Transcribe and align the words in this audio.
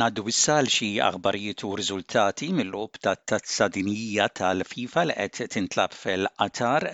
Naddu 0.00 0.22
wissal 0.24 0.68
xi 0.74 0.86
aħbarijiet 1.06 1.62
u 1.68 1.74
riżultati 1.78 2.46
mill-lob 2.58 2.94
tat-tazza 3.06 3.66
dinjija 3.74 4.28
tal-FIFA 4.38 5.02
li 5.10 5.16
qed 5.38 5.48
tintlab 5.54 5.92
fil-qatar. 6.02 6.86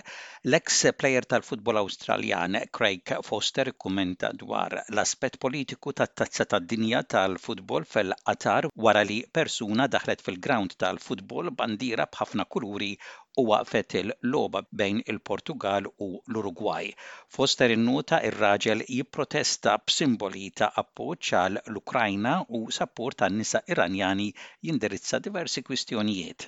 L-ex 0.49 0.79
player 1.03 1.27
tal-futbol 1.33 1.79
Awstraljan 1.83 2.57
Craig 2.77 3.13
Foster 3.29 3.71
kummenta 3.85 4.33
dwar 4.43 4.75
l-aspett 4.81 5.39
politiku 5.47 5.95
tat-tazza 6.01 6.47
tad-dinja 6.55 7.01
tal-futbol 7.15 7.87
fil-qatar 7.93 8.67
wara 8.87 9.05
li 9.13 9.21
persuna 9.39 9.87
daħlet 9.95 10.25
fil-ground 10.27 10.75
tal-futbol 10.83 11.53
bandira 11.63 12.07
b'ħafna 12.17 12.49
kuluri 12.57 12.91
u 13.37 13.43
waqfet 13.49 13.93
il 13.99 14.11
loba 14.33 14.61
bejn 14.81 15.01
il-Portugal 15.13 15.85
u 15.85 16.07
l-Urugwaj. 16.29 16.93
Foster 17.37 17.69
innota 17.75 18.19
ir-raġel 18.29 18.81
jipprotesta 18.89 19.75
b'simboli 19.89 20.49
ta' 20.61 20.71
appoġġ 20.83 21.33
għal 21.41 21.59
l-Ukrajna 21.65 22.35
u 22.59 22.63
sapport 22.79 23.19
tan 23.21 23.37
nisa 23.37 23.61
Iranjani 23.67 24.29
jindirizza 24.65 25.19
diversi 25.19 25.61
kwistjonijiet. 25.69 26.47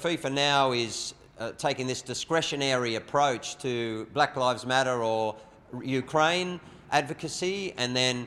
FIFA 0.00 0.30
now 0.30 0.72
is 0.72 1.14
uh, 1.38 1.52
taking 1.52 1.86
this 1.86 2.02
discretionary 2.02 2.94
approach 2.96 3.56
to 3.58 4.06
Black 4.14 4.36
Lives 4.36 4.66
Matter 4.66 5.02
or 5.04 5.36
Ukraine 5.84 6.58
advocacy 6.90 7.72
and 7.78 7.94
then 7.94 8.26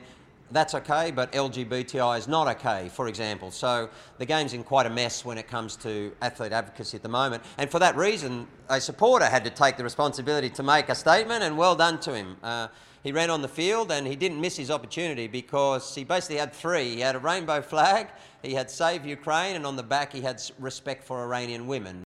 that's 0.50 0.74
okay, 0.74 1.10
but 1.10 1.32
LGBTI 1.32 2.18
is 2.18 2.28
not 2.28 2.46
okay, 2.56 2.88
for 2.88 3.08
example. 3.08 3.50
So 3.50 3.88
the 4.18 4.26
game's 4.26 4.52
in 4.52 4.62
quite 4.64 4.86
a 4.86 4.90
mess 4.90 5.24
when 5.24 5.38
it 5.38 5.48
comes 5.48 5.76
to 5.76 6.12
athlete 6.20 6.52
advocacy 6.52 6.96
at 6.96 7.02
the 7.02 7.08
moment. 7.08 7.42
And 7.58 7.70
for 7.70 7.78
that 7.78 7.96
reason, 7.96 8.46
a 8.68 8.80
supporter 8.80 9.26
had 9.26 9.44
to 9.44 9.50
take 9.50 9.76
the 9.76 9.84
responsibility 9.84 10.50
to 10.50 10.62
make 10.62 10.88
a 10.88 10.94
statement, 10.94 11.42
and 11.42 11.56
well 11.56 11.74
done 11.74 11.98
to 12.00 12.14
him. 12.14 12.36
Uh, 12.42 12.68
he 13.02 13.12
ran 13.12 13.28
on 13.30 13.42
the 13.42 13.48
field 13.48 13.92
and 13.92 14.06
he 14.06 14.16
didn't 14.16 14.40
miss 14.40 14.56
his 14.56 14.70
opportunity 14.70 15.26
because 15.26 15.94
he 15.94 16.04
basically 16.04 16.38
had 16.38 16.54
three. 16.54 16.94
He 16.94 17.00
had 17.00 17.14
a 17.14 17.18
rainbow 17.18 17.60
flag, 17.60 18.08
he 18.42 18.54
had 18.54 18.70
Save 18.70 19.04
Ukraine, 19.04 19.56
and 19.56 19.66
on 19.66 19.76
the 19.76 19.82
back 19.82 20.12
he 20.12 20.22
had 20.22 20.42
Respect 20.58 21.04
for 21.04 21.22
Iranian 21.22 21.66
Women. 21.66 22.03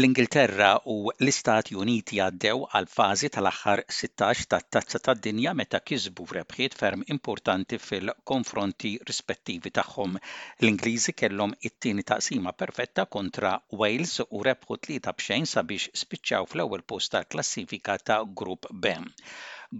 L-Ingilterra 0.00 0.68
u 0.92 0.94
l-Istati 1.22 1.76
Uniti 1.80 2.16
għaddew 2.22 2.64
għal 2.78 2.86
fażi 2.94 3.28
tal-aħħar 3.34 3.82
16 3.96 4.48
tat-tazza 4.54 5.00
tad-dinja 5.08 5.52
meta 5.60 5.78
kisbu 5.90 6.24
rebħiet 6.38 6.74
ferm 6.80 7.04
importanti 7.16 7.78
fil-konfronti 7.82 8.90
rispettivi 9.10 9.70
tagħhom. 9.78 10.16
L-Ingliżi 10.64 11.14
kellhom 11.20 11.54
it-tieni 11.70 12.02
taqsima 12.10 12.54
perfetta 12.64 13.04
kontra 13.18 13.52
Wales 13.84 14.16
u 14.26 14.42
rebħu 14.48 14.80
tlieta 14.88 15.14
b'xejn 15.20 15.46
sabiex 15.52 15.94
spiċċaw 16.02 16.50
fl-ewwel 16.50 16.82
post 16.94 17.14
tal-klassifika 17.14 17.94
ta' 18.08 18.18
Grupp 18.42 18.72
B. 18.86 18.96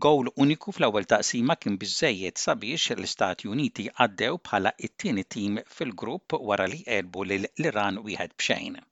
Gowl 0.06 0.30
uniku 0.46 0.76
fl-ewwel 0.78 1.10
taqsima 1.16 1.58
kien 1.64 1.74
biżejjed 1.82 2.38
sabiex 2.44 2.86
l-Istati 3.00 3.50
Uniti 3.56 3.90
għaddew 3.96 4.38
bħala 4.46 4.76
it-tieni 4.90 5.26
tim 5.38 5.58
fil-grupp 5.80 6.38
wara 6.52 6.70
li 6.70 6.84
qelbu 6.86 7.28
lil 7.32 7.50
l-Iran 7.56 8.04
wieħed 8.06 8.38
b'xejn. 8.38 8.82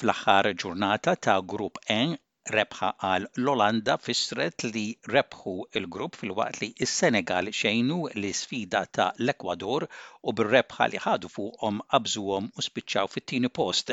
Fl-aħħar 0.00 0.46
ġurnata 0.60 1.12
ta' 1.24 1.32
grupp 1.52 1.78
N 1.94 2.12
rebħa 2.54 2.86
għal 3.06 3.24
l-Olanda 3.40 3.96
fissret 4.04 4.64
li 4.76 4.84
rebħu 5.14 5.52
il-grupp 5.80 6.16
fil-waqt 6.20 6.60
li 6.62 6.68
s-Senegal 6.86 7.50
xejnu 7.58 7.98
l-sfida 8.20 8.80
ta' 8.98 9.08
l-Ekwador 9.24 9.86
u 10.30 10.34
bil 10.38 10.48
rebħa 10.54 10.86
li 10.94 11.02
ħadu 11.06 11.30
fuqhom 11.34 11.82
qabżuhom 11.96 12.48
u 12.56 12.64
spiċċaw 12.68 13.10
fit-tieni 13.16 13.50
post. 13.60 13.92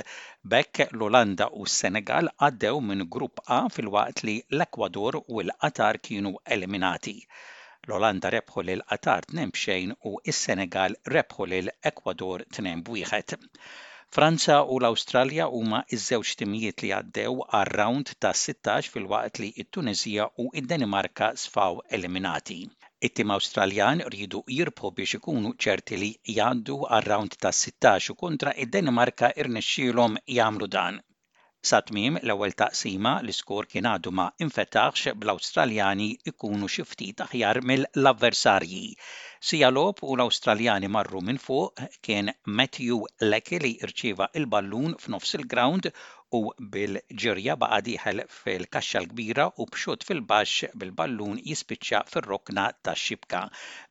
Bekk 0.55 0.86
l-Olanda 0.94 1.50
u 1.61 1.67
s-Senegal 1.72 2.31
għaddew 2.50 2.80
minn 2.92 3.05
grupp 3.17 3.44
A 3.59 3.59
fil-waqt 3.80 4.23
li 4.30 4.38
l-Ekwador 4.59 5.20
u 5.25 5.44
l-Qatar 5.47 6.00
kienu 6.09 6.33
eliminati. 6.58 7.17
L-Olanda 7.89 8.31
rebħu 8.37 8.64
l 8.67 8.87
qatar 8.93 9.27
xejn 9.64 9.92
u 10.05 10.16
s-Senegal 10.37 10.95
rebħu 11.17 11.49
l 11.52 11.76
Ekwador 11.93 12.45
2 12.64 12.77
wieħed. 12.95 13.37
Franza 14.15 14.53
u 14.73 14.75
l-Awstralja 14.81 15.43
huma 15.55 15.80
iż-żewġ 15.97 16.30
timijiet 16.37 16.81
li 16.83 16.87
għaddew 16.99 17.36
għar-round 17.58 18.09
ta' 18.25 18.31
16 18.43 18.89
fil-waqt 18.93 19.42
li 19.43 19.49
t-Tunizija 19.58 20.25
u 20.43 20.45
id-Danimarka 20.61 21.27
sfaw 21.43 21.77
eliminati. 21.99 22.58
It-tim 23.09 23.36
Awstraljan 23.37 24.02
rridu 24.09 24.42
jirbħu 24.58 24.93
biex 25.02 25.19
ikunu 25.21 25.53
ċerti 25.67 26.02
li 26.05 26.11
jgħaddu 26.36 26.80
għar-round 26.89 27.37
ta' 27.45 27.55
16 27.61 28.09
u 28.15 28.17
kontra 28.25 28.58
id-Danimarka 28.65 29.33
irnexxielhom 29.45 30.19
jagħmlu 30.39 30.75
dan. 30.80 31.03
Sa 31.67 31.77
tmiem 31.87 32.17
l-ewwel 32.23 32.53
taqsima 32.59 33.11
l-iskor 33.21 33.65
kien 33.71 33.87
għadu 33.89 34.11
ma 34.17 34.25
infetaħx 34.43 35.11
bl-Awstraljani 35.23 36.05
ikunu 36.31 36.67
xi 36.75 36.83
ftit 36.92 37.23
aħjar 37.25 37.58
mill-avversarji. 37.71 38.86
Sija 39.49 39.69
lop 39.73 39.99
u 40.09 40.14
l-Awstraljani 40.15 40.92
marru 40.95 41.21
minn 41.30 41.42
fuq 41.48 41.81
kien 42.08 42.31
Matthew 42.59 43.02
Leckie 43.33 43.59
li 43.65 43.73
irċieva 43.87 44.30
il-ballun 44.42 44.95
f'nofs 45.05 45.36
il-ground 45.39 45.89
u 46.39 46.42
bil-ġirja 46.77 47.58
baqa 47.65 47.81
diħel 47.89 48.23
fil-kaxxa 48.37 49.02
l-kbira 49.03 49.49
u 49.58 49.67
bxut 49.73 50.08
fil-baxx 50.11 50.71
bil-ballun 50.86 51.43
jispiċċa 51.49 52.03
fil-rokna 52.14 52.69
tax 52.87 53.08
xibka. 53.09 53.43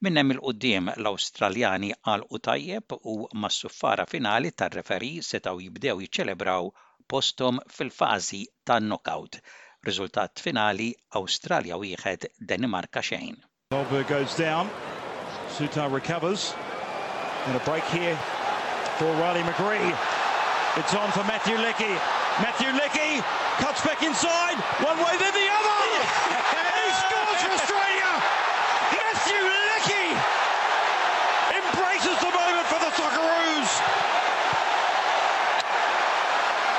Minnem 0.09 0.39
il-qoddim 0.39 0.89
l-Australjani 0.97 1.93
għal 2.01 2.25
u 2.33 2.43
tajjeb 2.49 2.97
u 3.17 3.23
mas-suffara 3.45 4.09
finali 4.17 4.57
tar-referi 4.63 5.15
setaw 5.33 5.59
jibdew 5.67 6.07
jiċċelebraw 6.09 6.73
postom 7.13 7.59
fil-fażi 7.71 8.45
tan-knockout. 8.69 9.41
Riżultat 9.87 10.41
finali 10.43 10.91
Awstralja 11.17 11.79
wieħed 11.81 12.27
Danimarka 12.51 13.03
xejn. 13.03 13.37
Goldberg 13.75 14.09
goes 14.13 14.37
down. 14.37 14.71
Sutar 15.57 15.89
recovers. 15.91 16.53
And 17.47 17.57
a 17.57 17.63
break 17.65 17.85
here 17.95 18.17
for 18.99 19.07
Riley 19.23 19.43
McGree. 19.49 19.93
It's 20.77 20.95
on 20.95 21.11
for 21.13 21.25
Matthew 21.25 21.57
Leckie. 21.59 21.99
Matthew 22.45 22.71
Leckie 22.77 23.23
cuts 23.63 23.83
back 23.85 24.03
inside. 24.03 24.59
One 24.85 24.99
way, 24.99 25.17
then 25.19 25.33
the 25.35 25.49
other. 25.49 25.81
Yeah. 25.95 26.75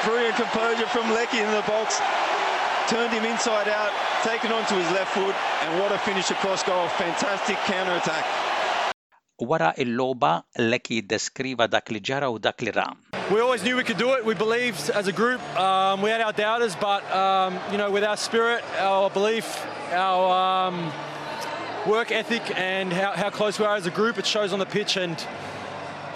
Brilliant 0.05 0.35
composure 0.37 0.87
from 0.87 1.11
Lecky 1.11 1.39
in 1.39 1.51
the 1.51 1.61
box. 1.67 1.99
Turned 2.87 3.11
him 3.11 3.25
inside 3.25 3.67
out, 3.67 3.91
taken 4.23 4.49
onto 4.49 4.73
his 4.75 4.89
left 4.95 5.11
foot, 5.11 5.35
and 5.63 5.77
what 5.79 5.91
a 5.91 5.97
finish 5.97 6.31
across 6.31 6.63
goal. 6.63 6.87
Fantastic 6.97 7.57
counter-attack. 7.67 8.23
Wara 9.43 9.73
il 9.75 9.93
Lecky 10.69 11.05
deskriva 11.05 11.67
dak 11.69 11.89
li 11.89 11.99
u 12.01 12.71
ram. 12.73 12.97
We 13.29 13.41
always 13.41 13.61
knew 13.61 13.75
we 13.75 13.83
could 13.83 13.97
do 13.97 14.13
it. 14.13 14.23
We 14.23 14.35
believed 14.35 14.89
as 14.89 15.07
a 15.07 15.11
group. 15.11 15.41
Um, 15.59 16.01
we 16.01 16.09
had 16.09 16.21
our 16.21 16.31
doubters, 16.33 16.77
but 16.77 17.03
um, 17.13 17.59
you 17.71 17.77
know, 17.77 17.91
with 17.91 18.03
our 18.05 18.16
spirit, 18.17 18.63
our 18.79 19.09
belief, 19.09 19.45
our 19.91 20.67
um, 20.71 20.91
work 21.87 22.11
ethic, 22.13 22.43
and 22.57 22.91
how, 22.93 23.11
how 23.13 23.29
close 23.29 23.59
we 23.59 23.66
are 23.66 23.75
as 23.75 23.85
a 23.85 23.91
group, 23.91 24.17
it 24.17 24.25
shows 24.25 24.53
on 24.53 24.59
the 24.59 24.66
pitch. 24.66 24.95
And 24.97 25.17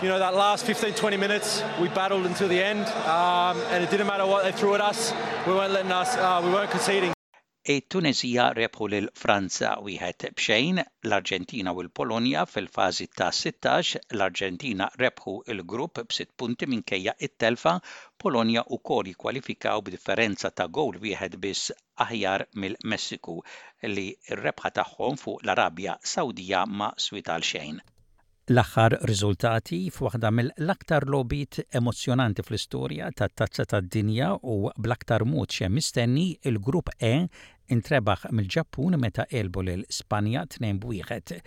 you 0.01 0.07
know, 0.09 0.19
that 0.19 0.33
last 0.33 0.65
15, 0.65 0.93
20 0.95 1.17
minutes, 1.17 1.61
we 1.79 1.87
battled 1.89 2.25
until 2.25 2.47
the 2.47 2.61
end, 2.61 2.85
um, 3.05 3.57
and 3.71 3.83
it 3.83 3.89
didn't 3.89 4.07
matter 4.07 4.25
what 4.25 4.43
they 4.43 4.51
threw 4.51 4.73
at 4.75 4.81
us. 4.81 5.13
We 5.45 5.53
weren't 5.53 5.73
letting 5.73 5.91
us, 5.91 6.15
uh, 6.17 6.41
we 6.43 6.51
weren't 6.51 6.71
conceding. 6.71 7.11
il 7.65 7.75
e 7.77 7.81
tunisija 7.93 8.49
rebħu 8.57 8.87
lil 8.91 9.05
Franza 9.15 9.69
wieħed 9.83 10.25
bxejn, 10.39 10.81
l-Arġentina 11.07 11.71
u 11.71 11.79
l-Polonja 11.85 12.41
fil-fażi 12.49 13.07
ta' 13.19 13.29
16, 13.37 14.01
l-Arġentina 14.17 14.89
rebħu 14.99 15.37
il-grupp 15.55 16.01
b'sitt 16.09 16.33
punti 16.35 16.67
minkejja 16.67 17.13
it-telfa, 17.29 17.77
Polonja 18.19 18.65
u 18.67 18.81
kwalifikaw 18.83 19.79
b-differenza 19.79 20.51
ta' 20.51 20.67
gowl 20.67 20.99
wieħed 21.05 21.39
biss 21.45 21.71
aħjar 22.03 22.49
mill-Messiku 22.59 23.37
li 23.95 24.09
rebħa 24.43 24.73
tagħhom 24.81 25.15
fuq 25.23 25.47
l-Arabja 25.47 25.95
Sawdija 26.03 26.65
ma' 26.67 26.91
swital 26.97 27.47
xejn. 27.53 27.79
L-aħħar 28.51 28.93
riżultati 29.07 29.77
f'waħda 29.87 30.29
mill-aktar 30.35 31.05
lobit 31.07 31.61
emozjonanti 31.79 32.43
fl-istorja 32.43 33.07
tat-tazza 33.15 33.63
tad-dinja 33.71 34.33
u 34.43 34.55
bl-aktar 34.75 35.23
mod 35.23 35.47
xem 35.55 35.71
mistenni 35.71 36.25
il-grupp 36.51 36.91
E 36.99 37.13
intrebaħ 37.71 38.25
mill-Ġappun 38.35 38.99
meta 38.99 39.23
elbu 39.31 39.63
l-Spanja 39.63 40.43
2-1. 40.59 41.39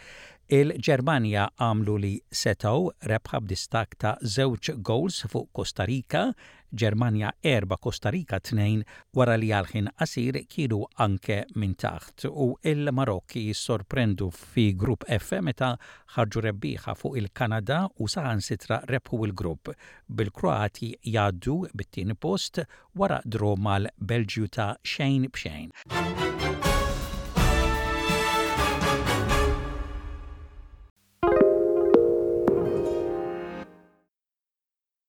Il-Ġermanja 0.46 1.48
għamlu 1.58 1.94
li 1.98 2.12
setaw 2.31 2.84
rebħa 3.10 3.40
b'distak 3.46 3.96
ta' 3.98 4.12
żewġ 4.22 4.76
goals 4.87 5.25
fuq 5.32 5.48
Costa 5.52 5.82
Rica, 5.88 6.28
Ġermanja 6.70 7.32
erba' 7.43 7.78
Costa 7.82 8.12
Rica 8.14 8.38
tnejn 8.38 8.84
wara 9.19 9.34
li 9.38 9.50
għalħin 9.50 9.88
qasir 9.98 10.38
kienu 10.46 10.84
anke 11.02 11.40
minn 11.58 11.75
taħt 11.75 12.28
u 12.31 12.52
il-Marokki 12.62 13.43
sorprendu 13.58 14.28
fi 14.31 14.69
grupp 14.75 15.06
F 15.19 15.40
meta 15.43 15.72
ħarġu 16.14 16.43
rebbieħa 16.46 16.94
fuq 17.00 17.19
il-Kanada 17.25 17.81
u 17.99 18.06
saħan 18.06 18.42
sitra 18.46 18.78
rebħu 18.87 19.25
il-grupp. 19.26 19.72
Bil-Kroati 20.06 20.92
jaddu 21.02 21.64
bit-tieni 21.75 22.14
post 22.14 22.62
wara 22.94 23.19
dro 23.25 23.56
mal-Belġju 23.56 24.52
ta' 24.60 24.70
xejn 24.84 25.26
b'xejn. 25.26 26.14